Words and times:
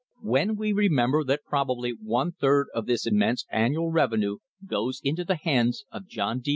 When 0.23 0.55
we 0.55 0.73
remember 0.73 1.23
that 1.25 1.45
probably 1.45 1.91
one 1.91 2.31
third 2.31 2.69
of 2.73 2.87
this 2.87 3.05
immense 3.05 3.45
annual 3.51 3.91
revenue 3.91 4.37
goes 4.65 4.99
into 5.03 5.23
the 5.23 5.35
hands 5.35 5.85
of 5.91 6.07
John 6.07 6.39
D. 6.39 6.49